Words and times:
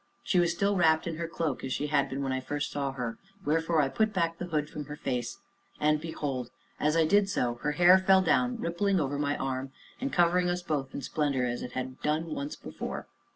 She 0.23 0.39
was 0.39 0.51
still 0.51 0.75
wrapped 0.77 1.05
in 1.05 1.17
her 1.17 1.27
cloak, 1.27 1.63
as 1.63 1.71
she 1.71 1.85
had 1.85 2.09
been 2.09 2.23
when 2.23 2.31
I 2.31 2.39
first 2.39 2.71
saw 2.71 2.91
her, 2.93 3.19
wherefore 3.45 3.83
I 3.83 3.87
put 3.87 4.13
back 4.13 4.39
the 4.39 4.47
hood 4.47 4.67
from 4.67 4.85
her 4.85 4.95
face. 4.95 5.37
And 5.79 6.01
behold! 6.01 6.49
as 6.79 6.97
I 6.97 7.05
did 7.05 7.29
so, 7.29 7.59
her 7.61 7.73
hair 7.73 7.99
fell 7.99 8.23
down, 8.23 8.57
rippling 8.57 8.99
over 8.99 9.19
my 9.19 9.37
arm, 9.37 9.71
and 9.99 10.11
covering 10.11 10.49
us 10.49 10.63
both 10.63 10.91
in 10.93 10.97
its 11.01 11.05
splendor, 11.05 11.45
as 11.45 11.61
it 11.61 11.73
had 11.73 12.01
done 12.01 12.33
once 12.33 12.55
before. 12.55 13.05